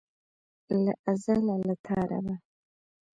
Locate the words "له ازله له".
0.83-1.75